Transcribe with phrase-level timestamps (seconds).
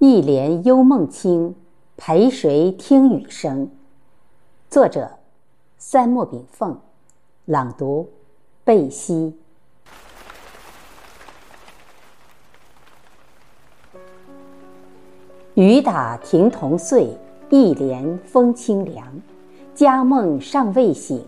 [0.00, 1.56] 一帘幽梦清，
[1.96, 3.68] 陪谁听雨声？
[4.70, 5.10] 作者：
[5.76, 6.78] 三墨炳凤，
[7.46, 8.08] 朗读：
[8.62, 9.34] 贝西。
[15.54, 17.10] 雨打亭童碎，
[17.50, 19.04] 一帘风清凉。
[19.74, 21.24] 佳梦尚未醒，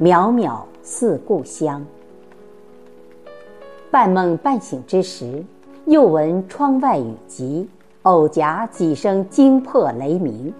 [0.00, 1.86] 渺渺似故乡。
[3.92, 5.44] 半梦半醒之时，
[5.86, 7.68] 又闻窗外雨急。
[8.04, 10.52] 偶夹几声惊破雷鸣，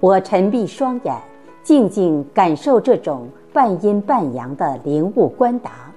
[0.00, 1.16] 我沉闭双眼，
[1.62, 5.90] 静静感受这种半阴半阳的灵物观达，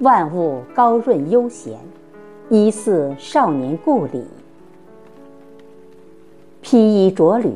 [0.00, 1.78] 万物高润悠闲，
[2.50, 4.22] 疑似少年故里。
[6.60, 7.54] 披衣着履，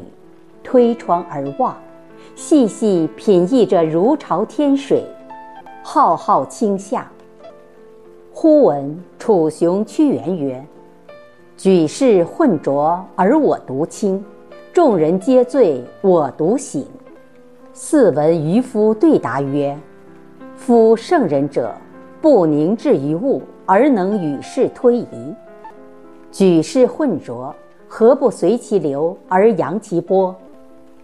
[0.63, 1.77] 推窗而望，
[2.35, 5.05] 细细品绎着如潮天水，
[5.83, 7.07] 浩浩清夏。
[8.33, 10.65] 忽闻楚雄屈原曰。
[11.57, 14.23] 举世混浊而我独清，
[14.73, 16.85] 众人皆醉我独醒。
[17.73, 19.77] 四闻渔夫对答曰
[20.57, 21.73] ：“夫圣人者，
[22.21, 25.35] 不凝滞于物而能与世推移。
[26.33, 27.55] 举世混浊，
[27.87, 30.35] 何不随其流而扬其波？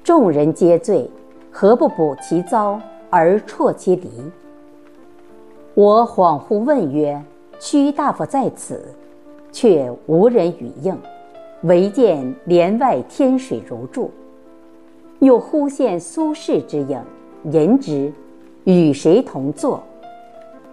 [0.03, 1.09] 众人皆醉，
[1.53, 4.11] 何不补其糟而啜其离？”
[5.75, 7.23] 我恍惚问曰
[7.61, 8.83] ：“屈大夫在此？”
[9.53, 10.97] 却无人语应，
[11.63, 14.11] 唯见帘外天水如注。
[15.19, 16.99] 又忽现苏轼之影，
[17.51, 18.13] 吟之
[18.65, 19.83] ：“与谁同坐？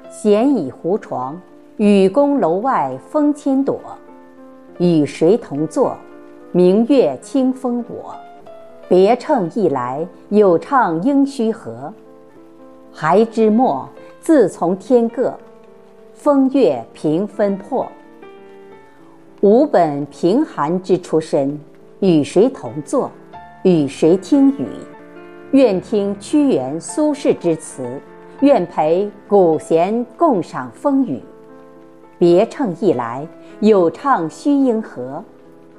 [0.10, 1.40] 闲倚胡床，
[1.76, 3.80] 雨宫楼外风千朵。
[4.78, 5.98] 与谁同坐？
[6.54, 8.16] 明月清风我。
[8.88, 11.94] 别称一来，有唱应须和。
[12.94, 13.90] 还知末，
[14.22, 15.34] 自从天各，
[16.14, 17.86] 风月平分破。”
[19.42, 21.60] 吾本贫寒之出身，
[22.00, 23.12] 与谁同坐？
[23.62, 24.66] 与谁听雨？
[25.52, 28.02] 愿听屈原、苏轼之词，
[28.40, 31.22] 愿陪古贤共赏风雨。
[32.18, 33.28] 别称一来，
[33.60, 35.24] 有唱须应和。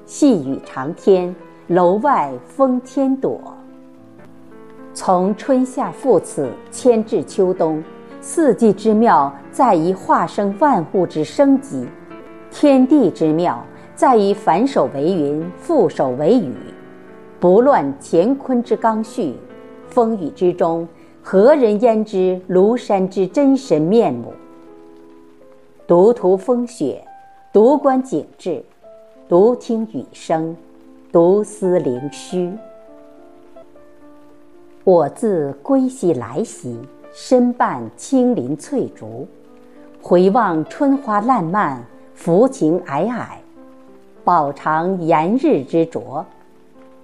[0.06, 1.34] 细雨长天，
[1.66, 3.40] 楼外风千朵。
[4.94, 7.82] 从春夏复此，迁至秋冬，
[8.20, 11.84] 四季之妙在于化生万物之生机。
[12.50, 13.64] 天地之妙，
[13.94, 16.52] 在于反手为云，覆手为雨，
[17.38, 19.34] 不乱乾坤之刚序。
[19.88, 20.86] 风雨之中，
[21.22, 24.32] 何人焉知庐山之真神面目？
[25.86, 27.02] 独图风雪，
[27.52, 28.62] 独观景致，
[29.28, 30.54] 独听雨声，
[31.10, 32.52] 独思灵虚。
[34.84, 36.78] 我自归西来兮，
[37.12, 39.26] 身伴青林翠竹，
[40.02, 41.84] 回望春花烂漫。
[42.18, 43.28] 浮情霭霭，
[44.24, 46.24] 饱尝炎日之灼；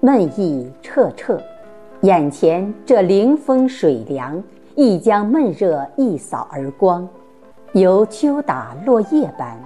[0.00, 1.40] 闷意彻彻，
[2.00, 4.42] 眼前这凌风水凉，
[4.74, 7.08] 亦将闷热一扫而光，
[7.74, 9.56] 犹秋打落叶般。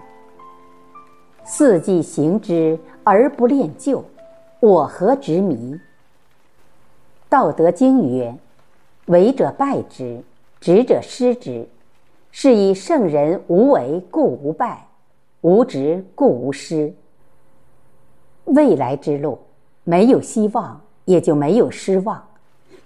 [1.44, 4.04] 四季行之而不恋旧，
[4.60, 5.80] 我何执迷？
[7.30, 8.36] 道德经曰
[9.08, 10.20] ：“为者败之，
[10.60, 11.66] 执者失之。”
[12.30, 14.87] 是以圣人无为，故无败。
[15.42, 16.92] 无执故无失。
[18.46, 19.38] 未来之路，
[19.84, 22.20] 没有希望，也就没有失望；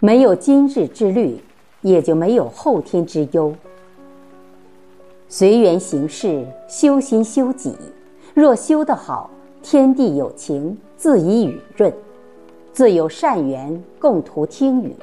[0.01, 1.41] 没有今日之虑，
[1.81, 3.55] 也就没有后天之忧。
[5.29, 7.75] 随缘行事，修心修己。
[8.35, 9.31] 若修得好，
[9.63, 11.91] 天地有情，自以雨润；
[12.71, 14.95] 自有善缘，共图听雨。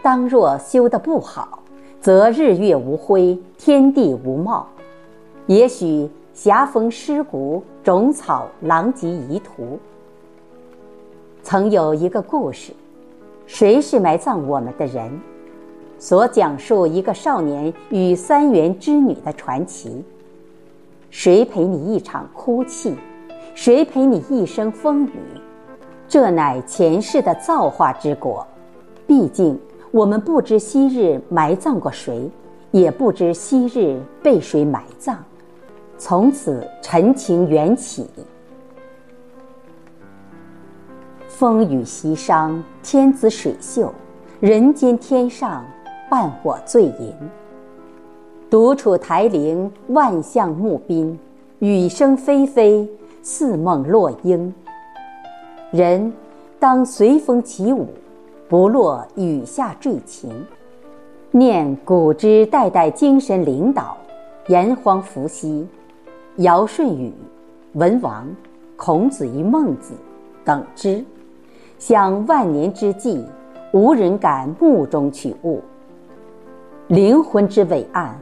[0.00, 1.62] 当若修得不好，
[2.00, 4.66] 则日月无辉，天地无貌。
[5.46, 6.08] 也许。
[6.42, 9.78] 狭逢尸骨，种草狼藉遗途。
[11.42, 12.72] 曾有一个故事，
[13.44, 15.20] 谁是埋葬我们的人？
[15.98, 20.02] 所讲述一个少年与三元之女的传奇。
[21.10, 22.94] 谁陪你一场哭泣？
[23.54, 25.12] 谁陪你一生风雨？
[26.08, 28.46] 这乃前世的造化之果。
[29.06, 29.60] 毕竟
[29.90, 32.30] 我们不知昔日埋葬过谁，
[32.70, 35.22] 也不知昔日被谁埋葬。
[36.00, 38.06] 从此陈情缘起，
[41.28, 43.92] 风雨席商，天子水秀，
[44.40, 45.62] 人间天上
[46.08, 47.14] 伴我醉吟。
[48.48, 51.18] 独处台陵，万象木宾，
[51.58, 52.88] 雨声霏霏，
[53.22, 54.52] 似梦落英。
[55.70, 56.10] 人
[56.58, 57.86] 当随风起舞，
[58.48, 60.32] 不落雨下坠情。
[61.30, 63.94] 念古之代代精神领导，
[64.46, 65.68] 炎黄伏羲。
[66.40, 67.12] 尧舜禹，
[67.74, 68.26] 文王，
[68.74, 69.92] 孔子与孟子
[70.42, 71.04] 等之，
[71.78, 73.22] 享万年之际，
[73.74, 75.60] 无人敢目中取物。
[76.88, 78.18] 灵魂之伟岸，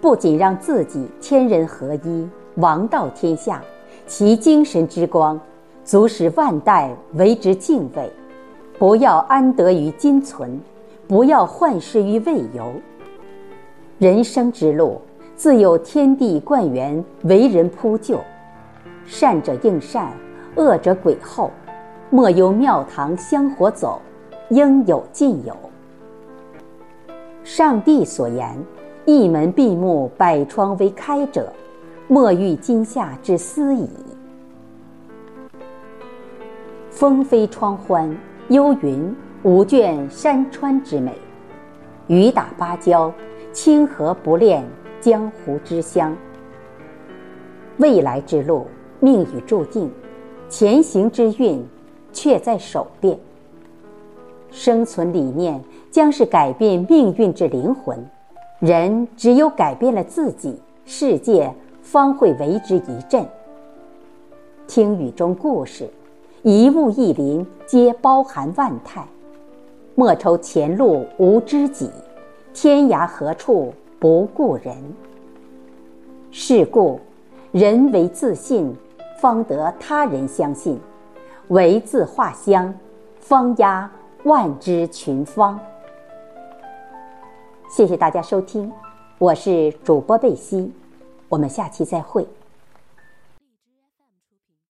[0.00, 3.62] 不仅让自己天人合一、王道天下，
[4.06, 5.38] 其精神之光，
[5.84, 8.10] 足使万代为之敬畏。
[8.78, 10.58] 不要安得于今存，
[11.06, 12.72] 不要患失于未有。
[13.98, 15.02] 人生之路，
[15.38, 18.18] 自有天地贯源，为人铺就。
[19.06, 20.10] 善者应善，
[20.56, 21.52] 恶者鬼后。
[22.10, 24.02] 莫由庙堂香火走，
[24.48, 25.56] 应有尽有。
[27.44, 28.52] 上帝所言
[29.06, 31.52] ：“一门闭目，百窗为开者，
[32.08, 33.88] 莫遇今夏之思矣。”
[36.90, 38.12] 风飞窗欢，
[38.48, 39.14] 幽云
[39.44, 41.12] 无倦山川之美；
[42.08, 43.12] 雨打芭蕉，
[43.52, 44.64] 清河不恋
[45.00, 46.16] 江湖之乡。
[47.78, 48.66] 未来之路，
[49.00, 49.88] 命已注定；
[50.48, 51.64] 前行之运，
[52.12, 53.18] 却在手变。
[54.50, 57.96] 生存理念将是改变命运之灵魂，
[58.58, 61.52] 人只有改变了自己，世界
[61.82, 63.24] 方会为之一振。
[64.66, 65.88] 听雨中故事，
[66.42, 69.06] 一物一林皆包含万态。
[69.94, 71.90] 莫愁前路无知己，
[72.52, 74.76] 天涯何处不顾人。
[76.30, 77.00] 是故，
[77.52, 78.74] 人为自信，
[79.20, 80.76] 方得他人相信；
[81.48, 82.72] 为自化香，
[83.18, 83.90] 方压。
[84.24, 85.58] 万之群芳。
[87.70, 88.70] 谢谢大家收听，
[89.16, 90.72] 我是主播贝西，
[91.28, 92.26] 我们下期再会。